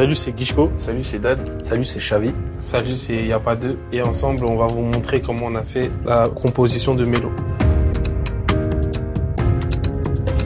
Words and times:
Salut, 0.00 0.14
c'est 0.14 0.32
Guichko. 0.32 0.70
Salut, 0.78 1.04
c'est 1.04 1.18
Dan. 1.18 1.38
Salut, 1.62 1.84
c'est 1.84 1.98
Xavi. 1.98 2.32
Salut, 2.58 2.96
c'est 2.96 3.22
Y'a 3.26 3.38
pas 3.38 3.54
deux. 3.54 3.76
Et 3.92 4.00
ensemble, 4.00 4.46
on 4.46 4.56
va 4.56 4.66
vous 4.66 4.80
montrer 4.80 5.20
comment 5.20 5.48
on 5.48 5.54
a 5.56 5.60
fait 5.60 5.90
la 6.06 6.30
composition 6.30 6.94
de 6.94 7.04
Mélo. 7.04 7.30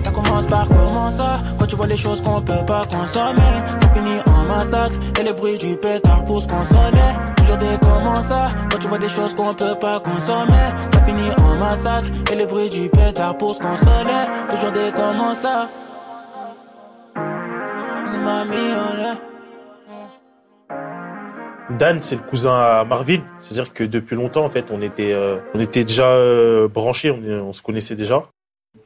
Ça 0.01 0.11
commence 0.11 0.47
par 0.47 0.67
comment 0.67 1.09
ça? 1.09 1.41
Quand 1.57 1.67
tu 1.67 1.77
vois 1.77 1.87
les 1.87 1.97
choses 1.97 2.21
qu'on 2.21 2.43
peut 2.43 2.65
pas 2.67 2.85
consommer 2.87 3.55
Ça 3.65 3.89
finit 3.95 4.19
en 4.27 4.45
massacre 4.45 4.97
Et 5.21 5.23
les 5.23 5.33
bruits 5.33 5.59
du 5.59 5.77
pétard 5.77 6.25
pour 6.25 6.41
se 6.41 6.49
consoler 6.49 7.11
Toujours 7.37 7.57
des 7.57 7.79
comment 7.81 8.21
ça? 8.23 8.49
Quand 8.73 8.79
tu 8.79 8.89
vois 8.89 8.99
des 8.99 9.09
choses 9.09 9.35
qu'on 9.35 9.55
peut 9.55 9.77
pas 9.81 10.01
consommer 10.01 10.67
Ça 10.93 11.01
finit 11.03 11.31
en 11.39 11.57
massacre 11.59 12.09
Et 12.33 12.35
les 12.35 12.47
bruits 12.47 12.71
du 12.71 12.89
pétard 12.89 13.39
pour 13.39 13.55
se 13.55 13.61
consoler 13.61 14.25
Toujours 14.51 14.73
des 14.73 14.91
comment 14.97 15.33
ça? 15.33 15.69
Mamie, 18.25 18.57
on 18.57 18.97
l'a 19.01 19.34
Dan, 21.79 22.01
c'est 22.01 22.15
le 22.15 22.23
cousin 22.23 22.55
à 22.55 22.85
Marvin. 22.85 23.21
C'est-à-dire 23.39 23.73
que 23.73 23.83
depuis 23.85 24.15
longtemps, 24.15 24.45
en 24.45 24.49
fait, 24.49 24.67
on 24.71 24.81
était, 24.81 25.13
euh, 25.13 25.39
on 25.55 25.61
était 25.61 25.85
déjà 25.85 26.09
euh, 26.09 26.69
branchés, 26.69 27.11
on, 27.11 27.53
se 27.53 27.63
connaissait 27.63 27.97
déjà. 27.97 28.25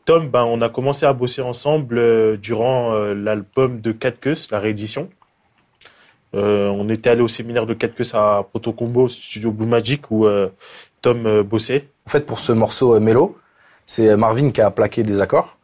Tom, 0.04 0.28
ben, 0.28 0.44
on 0.44 0.62
a 0.62 0.68
commencé 0.68 1.04
à 1.04 1.12
bosser 1.12 1.42
ensemble 1.42 1.98
euh, 1.98 2.36
durant 2.36 2.94
l'album 3.14 3.80
de 3.80 3.92
Cat 3.92 4.12
Cuss, 4.12 4.50
la 4.50 4.58
réédition. 4.58 5.10
On 6.34 6.88
était 6.88 7.10
allé 7.10 7.22
au 7.22 7.28
séminaire 7.28 7.66
de 7.66 7.74
Cat 7.74 7.88
Cuss 7.88 8.14
à 8.14 8.46
Protocombo, 8.48 9.08
studio 9.08 9.50
Blue 9.50 9.66
Magic, 9.66 10.10
où 10.10 10.26
Tom 11.00 11.42
bossait. 11.42 11.88
En 12.06 12.10
fait, 12.10 12.26
pour 12.26 12.38
ce 12.38 12.52
morceau 12.52 13.00
Mélo, 13.00 13.36
c'est 13.86 14.14
Marvin 14.16 14.50
qui 14.50 14.60
a 14.60 14.70
plaqué 14.70 15.02
des 15.02 15.22
accords 15.22 15.56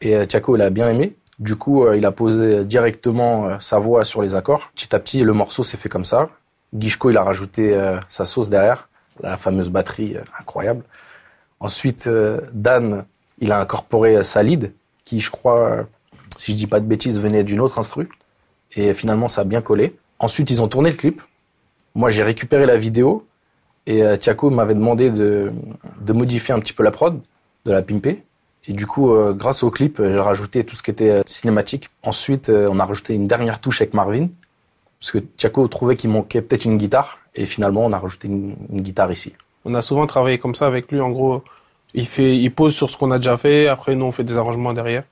et 0.00 0.26
Thiago 0.26 0.56
il 0.56 0.62
a 0.62 0.70
bien 0.70 0.88
aimé. 0.88 1.16
Du 1.40 1.56
coup, 1.56 1.90
il 1.92 2.06
a 2.06 2.12
posé 2.12 2.64
directement 2.64 3.58
sa 3.58 3.80
voix 3.80 4.04
sur 4.04 4.22
les 4.22 4.36
accords. 4.36 4.70
Petit 4.76 4.94
à 4.94 5.00
petit, 5.00 5.22
le 5.24 5.32
morceau 5.32 5.64
s'est 5.64 5.76
fait 5.76 5.88
comme 5.88 6.04
ça. 6.04 6.30
Guichko, 6.74 7.10
il 7.10 7.16
a 7.16 7.22
rajouté 7.22 7.74
euh, 7.74 7.96
sa 8.08 8.24
sauce 8.24 8.48
derrière, 8.48 8.88
la 9.20 9.36
fameuse 9.36 9.70
batterie 9.70 10.16
euh, 10.16 10.22
incroyable. 10.40 10.82
Ensuite, 11.60 12.06
euh, 12.06 12.40
Dan, 12.52 13.04
il 13.38 13.52
a 13.52 13.60
incorporé 13.60 14.22
sa 14.22 14.42
lead, 14.42 14.72
qui, 15.04 15.20
je 15.20 15.30
crois, 15.30 15.86
si 16.36 16.52
je 16.52 16.56
dis 16.56 16.66
pas 16.66 16.80
de 16.80 16.86
bêtises, 16.86 17.20
venait 17.20 17.44
d'une 17.44 17.60
autre 17.60 17.78
instru. 17.78 18.08
Et 18.74 18.94
finalement, 18.94 19.28
ça 19.28 19.42
a 19.42 19.44
bien 19.44 19.60
collé. 19.60 19.96
Ensuite, 20.18 20.50
ils 20.50 20.62
ont 20.62 20.68
tourné 20.68 20.90
le 20.90 20.96
clip. 20.96 21.20
Moi, 21.94 22.08
j'ai 22.08 22.22
récupéré 22.22 22.64
la 22.64 22.78
vidéo 22.78 23.26
et 23.86 24.02
Thiago 24.18 24.48
m'avait 24.48 24.74
demandé 24.74 25.10
de, 25.10 25.52
de 26.00 26.12
modifier 26.12 26.54
un 26.54 26.60
petit 26.60 26.72
peu 26.72 26.82
la 26.84 26.92
prod, 26.92 27.20
de 27.66 27.72
la 27.72 27.82
pimper. 27.82 28.22
Et 28.66 28.72
du 28.72 28.86
coup, 28.86 29.12
grâce 29.34 29.62
au 29.64 29.70
clip, 29.70 30.00
j'ai 30.00 30.18
rajouté 30.20 30.64
tout 30.64 30.76
ce 30.76 30.82
qui 30.82 30.92
était 30.92 31.22
cinématique. 31.26 31.90
Ensuite, 32.02 32.48
on 32.48 32.78
a 32.78 32.84
rajouté 32.84 33.14
une 33.14 33.26
dernière 33.26 33.60
touche 33.60 33.82
avec 33.82 33.92
Marvin, 33.92 34.28
parce 35.02 35.10
que 35.10 35.18
Thiago 35.18 35.66
trouvait 35.66 35.96
qu'il 35.96 36.10
manquait 36.10 36.42
peut-être 36.42 36.64
une 36.64 36.78
guitare. 36.78 37.18
Et 37.34 37.44
finalement, 37.44 37.84
on 37.84 37.92
a 37.92 37.98
rajouté 37.98 38.28
une, 38.28 38.54
une 38.70 38.82
guitare 38.82 39.10
ici. 39.10 39.32
On 39.64 39.74
a 39.74 39.82
souvent 39.82 40.06
travaillé 40.06 40.38
comme 40.38 40.54
ça 40.54 40.68
avec 40.68 40.92
lui. 40.92 41.00
En 41.00 41.10
gros, 41.10 41.42
il, 41.92 42.06
fait, 42.06 42.36
il 42.36 42.50
pose 42.54 42.72
sur 42.72 42.88
ce 42.88 42.96
qu'on 42.96 43.10
a 43.10 43.16
déjà 43.18 43.36
fait. 43.36 43.66
Après, 43.66 43.96
nous, 43.96 44.04
on 44.04 44.12
fait 44.12 44.22
des 44.22 44.38
arrangements 44.38 44.72
derrière. 44.72 45.02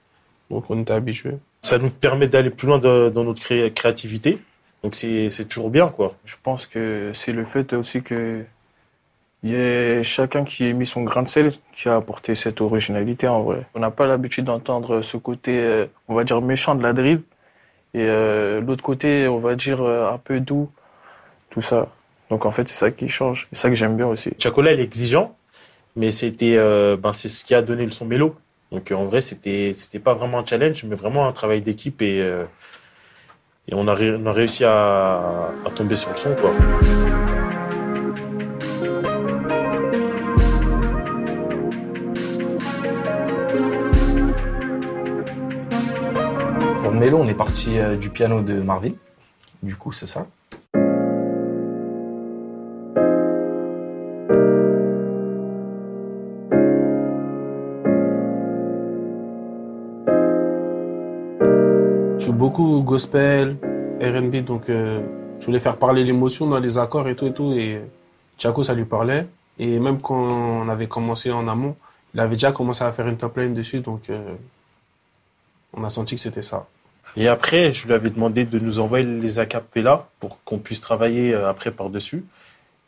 Donc, 0.49 0.71
on 0.71 0.81
était 0.81 0.93
habitués. 0.93 1.39
Ça 1.63 1.77
nous 1.79 1.91
permet 1.91 2.29
d'aller 2.29 2.51
plus 2.51 2.69
loin 2.69 2.79
de- 2.79 3.11
dans 3.13 3.25
notre 3.25 3.43
cré- 3.43 3.73
créativité. 3.73 4.39
Donc 4.85 4.95
c'est 4.95 5.29
toujours 5.49 5.71
bien, 5.71 5.89
quoi. 5.89 6.15
Je 6.25 6.37
pense 6.41 6.67
que 6.67 7.11
c'est 7.13 7.33
le 7.33 7.45
fait 7.45 7.73
aussi 7.75 8.01
que 8.03 8.45
il 9.43 9.51
y 9.51 9.55
ait 9.55 10.03
chacun 10.05 10.45
qui 10.45 10.67
ait 10.69 10.73
mis 10.73 10.87
son 10.87 11.03
grain 11.03 11.23
de 11.23 11.29
sel 11.29 11.51
qui 11.75 11.89
a 11.89 11.97
apporté 11.97 12.35
cette 12.35 12.61
originalité 12.61 13.27
en 13.29 13.43
vrai. 13.43 13.67
On 13.75 13.81
n'a 13.81 13.91
pas 13.91 14.07
l'habitude 14.07 14.45
d'entendre 14.47 15.01
ce 15.03 15.17
côté, 15.19 15.59
euh, 15.59 15.87
on 16.09 16.15
va 16.15 16.25
dire, 16.25 16.41
méchant 16.41 16.75
de 16.77 16.83
la 16.83 16.93
drill. 16.95 17.21
Et 17.95 18.05
euh, 18.05 18.61
l'autre 18.61 18.83
côté, 18.83 19.27
on 19.29 19.39
va 19.39 19.55
dire, 19.57 19.83
euh, 19.83 20.13
un 20.13 20.19
peu 20.19 20.41
doux, 20.41 20.71
tout 21.51 21.61
ça. 21.61 21.89
Donc 22.31 22.47
en 22.47 22.51
fait, 22.51 22.69
c'est 22.69 22.79
ça 22.79 22.91
qui 22.91 23.09
change. 23.09 23.49
C'est 23.53 23.61
ça 23.61 23.69
que 23.69 23.75
j'aime 23.75 23.97
bien 23.97 24.07
aussi. 24.07 24.31
Chacola, 24.39 24.73
il 24.73 24.81
est 24.81 24.85
exigeant, 24.85 25.37
mais 25.97 26.11
c'était, 26.11 26.57
euh, 26.57 26.97
ben, 26.97 27.13
c'est 27.13 27.29
ce 27.29 27.45
qui 27.45 27.55
a 27.55 27.63
donné 27.63 27.85
le 27.85 27.91
son 27.91 28.07
mélo. 28.07 28.37
Donc 28.71 28.93
en 28.93 29.05
vrai, 29.05 29.21
c'était, 29.21 29.73
c'était 29.75 29.99
pas 29.99 30.15
vraiment 30.15 30.39
un 30.39 30.47
challenge, 30.47 30.85
mais 30.85 30.95
vraiment 30.95 31.27
un 31.27 31.33
travail 31.33 31.61
d'équipe 31.63 32.01
et, 32.03 32.25
on, 33.73 33.87
a 33.89 33.95
réussi 33.95 34.65
à, 34.65 35.51
à 35.65 35.71
tomber 35.75 35.97
sur 35.97 36.11
le 36.11 36.17
son, 36.17 36.35
quoi. 36.37 36.53
Pour 46.83 46.93
Mélo, 46.93 47.19
on 47.19 47.27
est 47.27 47.35
parti 47.35 47.79
euh, 47.79 47.97
du 47.97 48.09
piano 48.09 48.41
de 48.41 48.55
Marvin. 48.55 48.93
Du 49.63 49.77
coup, 49.77 49.93
c'est 49.93 50.07
ça. 50.07 50.27
Je 62.17 62.25
suis 62.25 62.33
beaucoup 62.33 62.81
gospel, 62.83 63.57
R&B, 64.01 64.37
donc 64.45 64.71
euh, 64.71 65.01
je 65.39 65.47
voulais 65.47 65.59
faire 65.59 65.77
parler 65.77 66.03
l'émotion 66.03 66.47
dans 66.47 66.59
les 66.59 66.79
accords 66.79 67.09
et 67.09 67.15
tout 67.15 67.27
et 67.27 67.33
tout. 67.35 67.53
Et 67.53 67.83
Chaco, 68.39 68.63
ça 68.63 68.73
lui 68.73 68.87
parlait. 68.87 69.27
Et 69.59 69.79
même 69.79 70.01
quand 70.01 70.17
on 70.17 70.69
avait 70.71 70.87
commencé 70.87 71.31
en 71.31 71.47
amont, 71.47 71.77
il 72.15 72.21
avait 72.21 72.37
déjà 72.37 72.53
commencé 72.53 72.85
à 72.85 72.91
faire 72.93 73.07
une 73.07 73.19
top 73.19 73.37
line 73.37 73.53
dessus, 73.53 73.81
donc 73.81 74.09
euh, 74.09 74.35
on 75.73 75.85
a 75.85 75.91
senti 75.91 76.17
que 76.17 76.21
c'était 76.21 76.43
ça. 76.43 76.67
Et 77.17 77.29
après, 77.29 77.73
je 77.73 77.87
lui 77.87 77.95
avais 77.95 78.11
demandé 78.11 78.45
de 78.45 78.59
nous 78.59 78.79
envoyer 78.79 79.05
les 79.05 79.39
acapellas 79.39 80.07
pour 80.21 80.43
qu'on 80.45 80.59
puisse 80.59 80.81
travailler 80.81 81.35
euh, 81.35 81.49
après 81.49 81.71
par-dessus. 81.71 82.25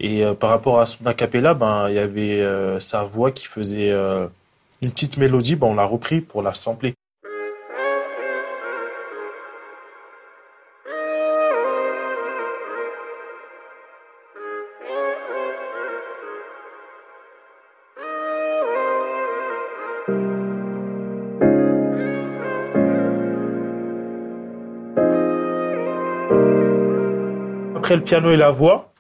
Et 0.00 0.24
euh, 0.24 0.34
par 0.34 0.50
rapport 0.50 0.80
à 0.80 0.86
son 0.86 1.06
acapella, 1.06 1.54
ben, 1.54 1.88
il 1.88 1.94
y 1.94 1.98
avait 1.98 2.40
euh, 2.40 2.78
sa 2.78 3.04
voix 3.04 3.30
qui 3.32 3.46
faisait 3.46 3.90
une 4.80 4.90
petite 4.90 5.16
mélodie, 5.16 5.56
ben, 5.56 5.68
on 5.68 5.74
l'a 5.74 5.84
repris 5.84 6.20
pour 6.20 6.42
la 6.42 6.54
sampler. 6.54 6.94
Après 27.82 27.96
le 27.96 28.04
piano 28.04 28.30
et 28.30 28.36
la 28.36 28.52
voix, 28.52 28.92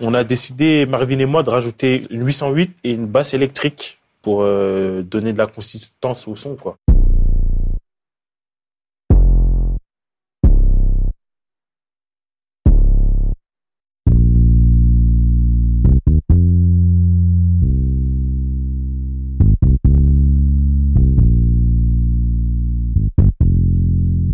on 0.00 0.14
a 0.14 0.24
décidé, 0.24 0.86
Marvin 0.86 1.18
et 1.18 1.26
moi, 1.26 1.42
de 1.42 1.50
rajouter 1.50 2.06
une 2.08 2.24
808 2.24 2.78
et 2.82 2.92
une 2.92 3.06
basse 3.06 3.34
électrique 3.34 4.00
pour 4.22 4.40
euh, 4.40 5.02
donner 5.02 5.34
de 5.34 5.38
la 5.38 5.46
consistance 5.46 6.26
au 6.26 6.34
son. 6.34 6.56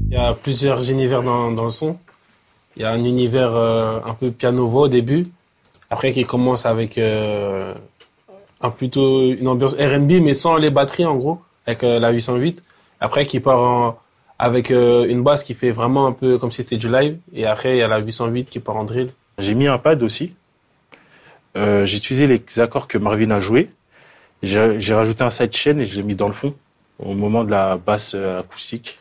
Il 0.07 0.13
y 0.13 0.17
a 0.17 0.35
plusieurs 0.35 0.89
univers 0.89 1.25
dans 1.25 1.51
le 1.51 1.71
son. 1.73 1.99
Il 2.78 2.83
y 2.83 2.84
a 2.84 2.93
un 2.93 3.05
univers 3.05 3.56
euh, 3.56 3.99
un 4.06 4.15
peu 4.15 4.31
piano-voix 4.31 4.83
au 4.83 4.89
début, 4.89 5.25
après 5.91 6.12
qui 6.12 6.25
commence 6.25 6.65
avec 6.65 6.97
euh, 6.97 7.75
plutôt 8.76 9.32
une 9.32 9.49
ambiance 9.49 9.75
R&B, 9.75 10.23
mais 10.23 10.32
sans 10.32 10.56
les 10.56 10.70
batteries 10.70 11.05
en 11.05 11.17
gros, 11.17 11.41
avec 11.67 11.82
euh, 11.82 11.99
la 11.99 12.11
808. 12.11 12.62
Après 13.00 13.26
qui 13.26 13.41
part 13.41 13.97
avec 14.38 14.70
une 14.70 15.23
basse 15.25 15.43
qui 15.43 15.55
fait 15.55 15.73
vraiment 15.73 16.06
un 16.06 16.12
peu 16.12 16.38
comme 16.38 16.53
si 16.53 16.62
c'était 16.62 16.76
du 16.76 16.88
live, 16.88 17.19
et 17.32 17.47
après 17.47 17.76
il 17.76 17.79
y 17.79 17.82
a 17.82 17.88
la 17.88 17.99
808 17.99 18.49
qui 18.49 18.61
part 18.61 18.76
en 18.76 18.85
drill. 18.85 19.11
J'ai 19.38 19.55
mis 19.55 19.67
un 19.67 19.79
pad 19.79 20.00
aussi. 20.03 20.35
J'ai 21.56 21.97
utilisé 21.97 22.29
les 22.29 22.61
accords 22.61 22.87
que 22.87 22.99
Marvin 22.99 23.31
a 23.32 23.41
joués. 23.41 23.70
J'ai 24.43 24.94
rajouté 24.94 25.25
un 25.25 25.31
sidechain 25.31 25.79
et 25.79 25.85
je 25.85 25.97
l'ai 25.97 26.05
mis 26.05 26.14
dans 26.14 26.29
le 26.29 26.32
fond 26.32 26.55
au 27.00 27.14
moment 27.14 27.43
de 27.43 27.50
la 27.50 27.76
basse 27.76 28.14
acoustique. 28.14 29.00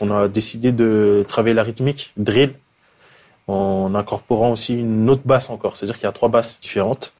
On 0.00 0.10
a 0.10 0.28
décidé 0.28 0.72
de 0.72 1.24
travailler 1.26 1.54
la 1.54 1.62
rythmique, 1.62 2.12
drill, 2.16 2.54
en 3.48 3.94
incorporant 3.94 4.52
aussi 4.52 4.78
une 4.78 5.08
autre 5.10 5.22
basse 5.24 5.50
encore. 5.50 5.76
C'est-à-dire 5.76 5.96
qu'il 5.96 6.04
y 6.04 6.08
a 6.08 6.12
trois 6.12 6.28
basses 6.28 6.60
différentes. 6.60 7.14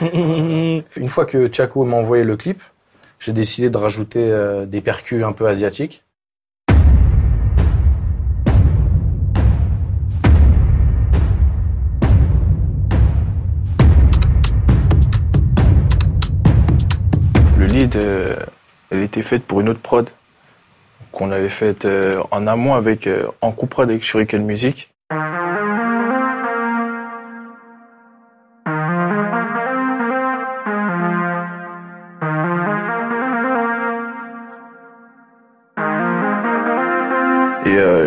Une 0.00 1.08
fois 1.08 1.26
que 1.26 1.52
Chaco 1.52 1.84
m'a 1.84 1.96
envoyé 1.96 2.24
le 2.24 2.36
clip, 2.36 2.62
j'ai 3.18 3.32
décidé 3.32 3.70
de 3.70 3.76
rajouter 3.76 4.20
euh, 4.20 4.66
des 4.66 4.80
percus 4.80 5.24
un 5.24 5.32
peu 5.32 5.46
asiatiques. 5.46 6.02
Le 17.58 17.66
lead, 17.66 17.94
euh, 17.94 18.36
elle 18.90 19.02
était 19.02 19.22
faite 19.22 19.44
pour 19.44 19.60
une 19.60 19.68
autre 19.68 19.80
prod 19.80 20.10
qu'on 21.12 21.30
avait 21.30 21.48
faite 21.48 21.84
euh, 21.84 22.20
en 22.30 22.46
amont 22.46 22.74
avec 22.74 23.08
en 23.40 23.52
coupe 23.52 23.78
avec 23.78 24.02
Shuriken 24.02 24.44
Music. 24.44 24.91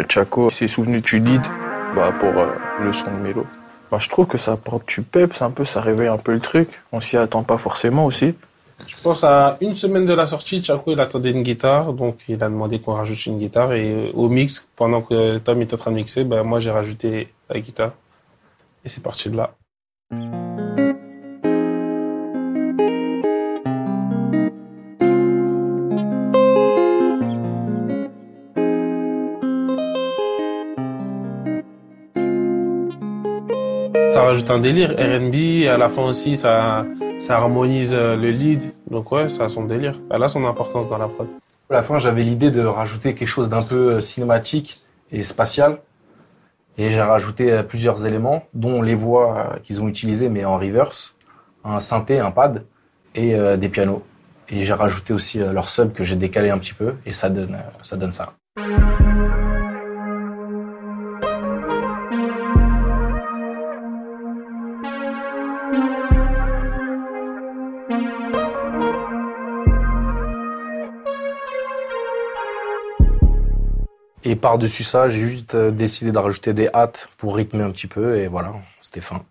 Chaco 0.10 0.50
s'est 0.50 0.68
souvenu 0.68 1.02
du 1.02 1.20
lead 1.20 1.42
bah, 1.96 2.14
pour 2.20 2.38
euh, 2.38 2.48
le 2.82 2.94
son 2.94 3.12
de 3.12 3.18
Mélo. 3.18 3.46
Bah, 3.92 3.98
je 4.00 4.10
trouve 4.10 4.28
que 4.28 4.38
ça 4.38 4.54
apporte 4.54 4.88
du 4.88 5.02
peps, 5.02 5.42
un 5.42 5.52
peu, 5.52 5.66
ça 5.66 5.82
réveille 5.82 6.08
un 6.08 6.18
peu 6.18 6.34
le 6.34 6.40
truc. 6.40 6.82
On 6.92 7.02
s'y 7.02 7.18
attend 7.18 7.44
pas 7.44 7.58
forcément 7.58 8.06
aussi. 8.06 8.36
Je 8.88 8.96
pense 9.02 9.24
à 9.24 9.58
une 9.62 9.74
semaine 9.74 10.06
de 10.06 10.14
la 10.14 10.26
sortie, 10.26 10.62
Chaco 10.62 10.92
il 10.92 11.00
attendait 11.00 11.32
une 11.32 11.44
guitare, 11.44 11.94
donc 11.94 12.18
il 12.28 12.44
a 12.44 12.50
demandé 12.50 12.80
qu'on 12.80 12.94
rajoute 12.94 13.26
une 13.26 13.40
guitare 13.40 13.74
et 13.74 13.90
euh, 13.90 14.12
au 14.14 14.28
mix, 14.28 14.68
pendant 14.76 15.02
que 15.02 15.38
Tom 15.38 15.62
était 15.62 15.76
en 15.76 15.78
train 15.78 15.92
de 15.92 15.96
mixer, 15.96 16.24
ben, 16.26 16.44
moi 16.44 16.60
j'ai 16.60 16.72
rajouté 16.72 17.30
la 17.50 17.60
guitare 17.60 17.94
et 18.84 18.90
c'est 18.90 19.02
parti 19.02 19.30
de 19.30 19.38
là. 19.38 19.54
Ça 34.16 34.22
rajoute 34.22 34.50
un 34.50 34.60
délire, 34.60 34.92
R&B, 34.92 35.68
à 35.68 35.76
la 35.76 35.90
fin 35.90 36.04
aussi 36.04 36.38
ça, 36.38 36.86
ça 37.20 37.36
harmonise 37.36 37.94
euh, 37.94 38.16
le 38.16 38.32
lead, 38.32 38.74
donc 38.90 39.12
ouais, 39.12 39.28
ça 39.28 39.44
a 39.44 39.50
son 39.50 39.66
délire. 39.66 40.00
Elle 40.10 40.24
a 40.24 40.30
son 40.30 40.46
importance 40.46 40.88
dans 40.88 40.98
la 40.98 41.10
prod. 41.10 41.28
À 41.70 41.74
la 41.74 41.82
fin, 41.82 41.98
j'avais 41.98 42.22
l'idée 42.22 42.50
de 42.50 42.62
rajouter 42.62 43.14
quelque 43.14 43.28
chose 43.28 43.50
d'un 43.50 43.62
peu 43.62 43.96
euh, 43.96 44.00
cinématique 44.00 44.82
et 45.12 45.22
spatial. 45.22 45.80
Et 46.78 46.92
j'ai 46.92 47.02
rajouté 47.02 47.52
euh, 47.52 47.62
plusieurs 47.62 48.06
éléments, 48.06 48.44
dont 48.54 48.82
les 48.82 48.96
voix 48.96 49.58
qu'ils 49.64 49.82
ont 49.82 49.90
utilisées, 49.90 50.30
mais 50.30 50.46
en 50.46 50.58
reverse, 50.58 51.14
un 51.66 51.82
synthé, 51.82 52.22
un 52.22 52.32
pad 52.32 52.64
et 53.16 53.36
des 53.58 53.68
pianos. 53.68 54.02
Et 54.48 54.64
j'ai 54.64 54.74
rajouté 54.74 55.12
aussi 55.12 55.40
leur 55.40 55.68
sub 55.68 55.92
que 55.92 56.06
j'ai 56.06 56.16
décalé 56.16 56.52
un 56.52 56.58
petit 56.58 56.74
peu, 56.74 56.94
et 57.06 57.12
ça 57.12 57.30
donne 57.30 57.58
ça. 58.12 58.34
Et 74.28 74.36
par-dessus 74.36 74.84
ça, 74.84 75.08
j'ai 75.08 75.20
juste 75.20 75.54
euh, 75.54 75.70
décidé 75.70 76.12
de 76.12 76.18
rajouter 76.18 76.52
des 76.54 76.68
hâtes 76.74 77.10
pour 77.18 77.36
rythmer 77.36 77.64
un 77.64 77.70
petit 77.70 77.86
peu, 77.86 78.18
et 78.18 78.26
voilà, 78.26 78.54
c'était 78.82 79.00
fin. 79.00 79.24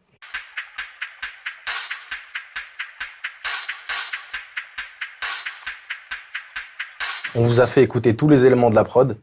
On 7.34 7.42
vous 7.42 7.58
a 7.60 7.66
fait 7.66 7.82
écouter 7.82 8.14
tous 8.14 8.28
les 8.28 8.46
éléments 8.46 8.70
de 8.70 8.76
la 8.76 8.84
prod. 8.84 9.18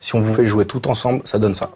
Si 0.00 0.16
on 0.16 0.20
vous 0.20 0.34
fait 0.34 0.44
jouer 0.44 0.66
tout 0.66 0.88
ensemble, 0.88 1.22
ça 1.24 1.38
donne 1.38 1.54
ça. 1.54 1.70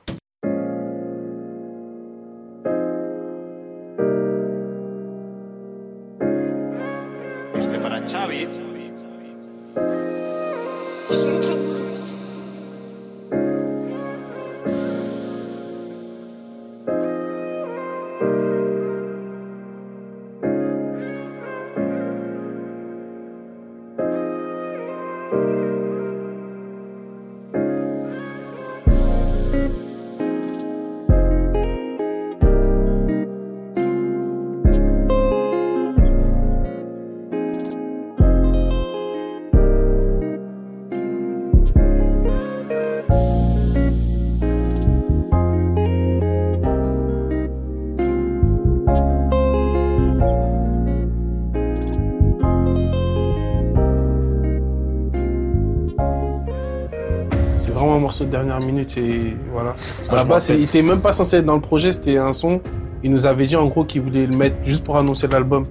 C'est 57.67 57.73
vraiment 57.73 57.97
un 57.97 57.99
morceau 57.99 58.25
de 58.25 58.31
dernière 58.31 58.61
minute 58.61 58.97
et 58.97 59.37
voilà. 59.53 59.75
À 60.09 60.15
la 60.15 60.25
base, 60.25 60.51
il 60.51 60.63
était 60.63 60.83
même 60.83 61.01
pas 61.01 61.11
censé 61.11 61.39
être 61.39 61.45
dans 61.45 61.57
le 61.57 61.61
projet, 61.61 61.91
c'était 61.91 62.17
un 62.17 62.33
son. 62.33 62.61
Il 63.03 63.11
nous 63.11 63.27
avait 63.27 63.45
dit 63.45 63.57
en 63.57 63.67
gros 63.67 63.83
qu'il 63.83 64.03
voulait 64.03 64.27
le 64.27 64.37
mettre 64.37 64.55
juste 64.63 64.85
pour 64.85 64.97
annoncer 64.97 65.27
l'album. 65.27 65.65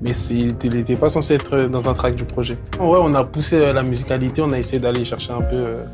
Mais 0.00 0.12
il 0.30 0.56
n'était 0.70 0.96
pas 0.96 1.10
censé 1.10 1.34
être 1.34 1.64
dans 1.66 1.90
un 1.90 1.92
track 1.92 2.14
du 2.14 2.24
projet. 2.24 2.56
Ouais, 2.80 2.98
on 3.02 3.12
a 3.14 3.22
poussé 3.22 3.56
euh, 3.56 3.74
la 3.74 3.82
musicalité, 3.82 4.40
on 4.40 4.50
a 4.52 4.58
essayé 4.58 4.78
d'aller 4.80 5.04
chercher 5.04 5.32
un 5.32 5.42
peu 5.42 5.54
euh, 5.56 5.84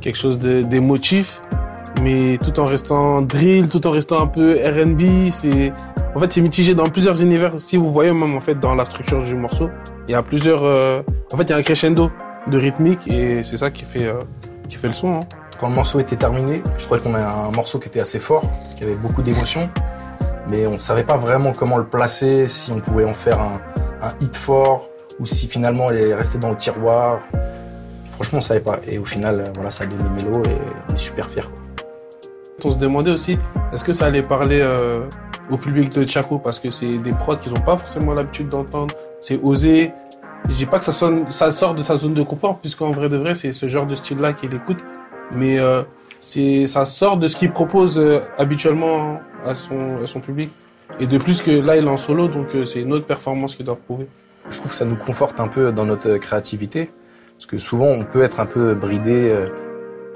quelque 0.00 0.16
chose 0.18 0.38
de- 0.40 0.62
d'émotif, 0.62 1.40
mais 2.02 2.36
tout 2.44 2.58
en 2.58 2.66
restant 2.66 3.22
drill, 3.22 3.68
tout 3.68 3.86
en 3.86 3.92
restant 3.92 4.20
un 4.20 4.26
peu 4.26 4.50
R&B. 4.50 5.28
C'est 5.30 5.72
en 6.16 6.18
fait 6.18 6.32
c'est 6.32 6.40
mitigé 6.42 6.74
dans 6.74 6.88
plusieurs 6.88 7.22
univers. 7.22 7.52
Si 7.58 7.76
vous 7.76 7.92
voyez 7.92 8.12
même 8.12 8.34
en 8.34 8.40
fait 8.40 8.56
dans 8.58 8.74
la 8.74 8.84
structure 8.84 9.22
du 9.22 9.36
morceau, 9.36 9.70
il 10.08 10.12
y 10.12 10.14
a 10.16 10.22
plusieurs. 10.24 10.64
euh, 10.64 11.02
En 11.32 11.36
fait, 11.36 11.44
il 11.44 11.50
y 11.50 11.52
a 11.52 11.56
un 11.56 11.62
crescendo 11.62 12.10
de 12.50 12.58
rythmique 12.58 13.06
et 13.06 13.42
c'est 13.44 13.56
ça 13.58 13.70
qui 13.70 13.84
fait 13.84 14.06
euh, 14.06 14.14
qui 14.68 14.76
fait 14.76 14.88
le 14.88 14.94
son. 14.94 15.14
hein. 15.16 15.20
Quand 15.58 15.68
le 15.68 15.74
morceau 15.74 15.98
était 16.00 16.16
terminé, 16.16 16.62
je 16.76 16.84
trouvais 16.84 17.00
qu'on 17.00 17.14
avait 17.14 17.24
un 17.24 17.50
morceau 17.50 17.78
qui 17.78 17.88
était 17.88 18.00
assez 18.00 18.20
fort, 18.20 18.44
qui 18.76 18.84
avait 18.84 18.94
beaucoup 18.94 19.22
d'émotions, 19.22 19.68
mais 20.48 20.66
on 20.66 20.72
ne 20.72 20.78
savait 20.78 21.04
pas 21.04 21.16
vraiment 21.16 21.52
comment 21.52 21.78
le 21.78 21.86
placer, 21.86 22.46
si 22.48 22.70
on 22.70 22.78
pouvait 22.80 23.04
en 23.04 23.14
faire 23.14 23.40
un, 23.40 23.60
un 24.02 24.10
hit 24.20 24.36
fort, 24.36 24.88
ou 25.18 25.26
si 25.26 25.48
finalement 25.48 25.90
il 25.90 25.96
est 25.98 26.14
resté 26.14 26.38
dans 26.38 26.50
le 26.50 26.56
tiroir. 26.56 27.18
Franchement, 28.04 28.36
on 28.36 28.38
ne 28.38 28.42
savait 28.44 28.60
pas. 28.60 28.78
Et 28.86 28.98
au 28.98 29.04
final, 29.04 29.40
euh, 29.40 29.44
voilà, 29.54 29.70
ça 29.70 29.84
a 29.84 29.86
donné 29.86 30.04
Mélo 30.10 30.44
et 30.44 30.56
on 30.88 30.94
est 30.94 30.96
super 30.96 31.28
fiers. 31.28 31.42
quoi. 31.42 31.60
On 32.64 32.70
se 32.72 32.78
demandait 32.78 33.10
aussi, 33.10 33.38
est-ce 33.72 33.84
que 33.84 33.92
ça 33.92 34.06
allait 34.06 34.22
parler 34.22 34.60
euh, 34.60 35.02
au 35.50 35.56
public 35.56 35.90
de 35.90 36.04
Chaco? 36.04 36.38
Parce 36.38 36.58
que 36.58 36.70
c'est 36.70 36.96
des 36.98 37.12
prods 37.12 37.36
qu'ils 37.36 37.52
n'ont 37.52 37.60
pas 37.60 37.76
forcément 37.76 38.14
l'habitude 38.14 38.48
d'entendre. 38.48 38.94
C'est 39.20 39.40
osé. 39.42 39.92
Je 40.48 40.54
dis 40.54 40.66
pas 40.66 40.78
que 40.78 40.84
ça, 40.84 40.92
sort 40.92 41.74
de 41.74 41.82
sa 41.82 41.96
zone 41.96 42.14
de 42.14 42.22
confort, 42.22 42.58
puisqu'en 42.58 42.90
vrai 42.90 43.08
de 43.08 43.16
vrai, 43.16 43.34
c'est 43.34 43.52
ce 43.52 43.66
genre 43.66 43.86
de 43.86 43.94
style-là 43.94 44.32
qu'il 44.32 44.54
écoute. 44.54 44.78
Mais 45.32 45.58
euh, 45.58 45.82
ça 46.20 46.84
sort 46.84 47.16
de 47.16 47.28
ce 47.28 47.36
qu'il 47.36 47.50
propose 47.50 47.98
euh, 47.98 48.20
habituellement 48.38 49.20
à 49.44 49.54
son, 49.54 50.20
public. 50.20 50.50
Et 51.00 51.06
de 51.06 51.18
plus 51.18 51.42
que 51.42 51.50
là, 51.50 51.76
il 51.76 51.84
est 51.84 51.88
en 51.88 51.96
solo, 51.96 52.28
donc 52.28 52.54
euh, 52.54 52.64
c'est 52.64 52.80
une 52.80 52.92
autre 52.92 53.06
performance 53.06 53.54
qu'il 53.54 53.66
doit 53.66 53.76
prouver. 53.76 54.08
Je 54.50 54.56
trouve 54.56 54.70
que 54.70 54.76
ça 54.76 54.84
nous 54.84 54.96
conforte 54.96 55.40
un 55.40 55.48
peu 55.48 55.70
dans 55.72 55.84
notre 55.84 56.16
créativité, 56.16 56.90
parce 57.36 57.46
que 57.46 57.58
souvent 57.58 57.88
on 57.88 58.04
peut 58.04 58.22
être 58.22 58.40
un 58.40 58.46
peu 58.46 58.74
bridé. 58.74 59.44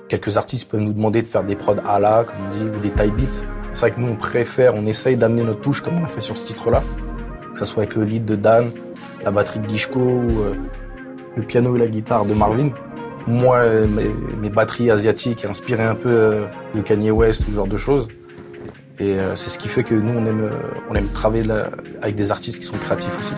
Quelques 0.08 0.38
artistes 0.38 0.70
peuvent 0.70 0.80
nous 0.80 0.92
demander 0.92 1.20
de 1.20 1.26
faire 1.26 1.44
des 1.44 1.56
prods 1.56 1.76
à 1.86 1.98
la, 2.00 2.24
comme 2.24 2.36
on 2.46 2.50
dit, 2.50 2.64
ou 2.64 2.80
des 2.80 2.90
type 2.90 3.14
beats. 3.14 3.46
C'est 3.74 3.80
vrai 3.80 3.90
que 3.90 4.00
nous 4.00 4.08
on 4.08 4.16
préfère, 4.16 4.74
on 4.74 4.86
essaye 4.86 5.16
d'amener 5.16 5.42
notre 5.42 5.60
touche 5.60 5.82
comme 5.82 5.98
on 5.98 6.04
a 6.04 6.08
fait 6.08 6.20
sur 6.22 6.38
ce 6.38 6.46
titre-là, 6.46 6.82
que 7.52 7.58
ce 7.58 7.66
soit 7.66 7.82
avec 7.82 7.94
le 7.94 8.04
lead 8.04 8.24
de 8.24 8.36
Dan, 8.36 8.70
la 9.24 9.30
batterie 9.30 9.60
de 9.60 9.68
Gishko 9.68 10.00
euh, 10.00 10.54
le 11.36 11.42
piano 11.42 11.76
et 11.76 11.78
la 11.78 11.86
guitare 11.86 12.24
de 12.24 12.34
Marvin. 12.34 12.70
Moi, 13.26 13.64
mes, 14.40 14.50
batteries 14.50 14.90
asiatiques 14.90 15.44
inspirées 15.44 15.84
un 15.84 15.94
peu 15.94 16.08
euh, 16.08 16.44
de 16.74 16.80
Kanye 16.80 17.10
West 17.10 17.44
ce 17.46 17.52
genre 17.52 17.68
de 17.68 17.76
choses. 17.76 18.08
Et 18.98 19.14
euh, 19.14 19.36
c'est 19.36 19.48
ce 19.48 19.58
qui 19.58 19.68
fait 19.68 19.84
que 19.84 19.94
nous 19.94 20.12
on 20.12 20.94
aime, 20.94 21.08
travailler 21.14 21.44
avec 22.02 22.14
des 22.14 22.30
artistes 22.30 22.60
qui 22.60 22.66
sont 22.66 22.78
créatifs 22.78 23.18
aussi. 23.18 23.32